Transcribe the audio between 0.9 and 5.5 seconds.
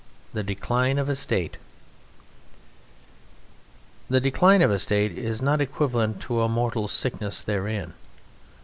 of a State The decline of a State is